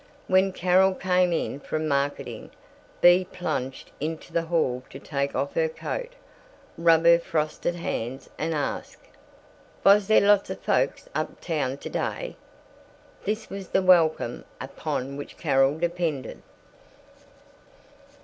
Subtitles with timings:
[0.25, 2.49] When Carol came in from marketing,
[3.01, 6.13] Bea plunged into the hall to take off her coat,
[6.75, 8.99] rub her frostied hands, and ask,
[9.83, 12.35] "Vos dere lots of folks up town today?"
[13.25, 16.41] This was the welcome upon which Carol depended.